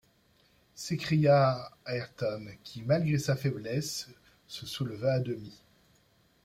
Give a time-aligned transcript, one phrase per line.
[0.73, 4.09] s’écria Ayrton, qui, malgré sa faiblesse,
[4.47, 5.61] se souleva à demi.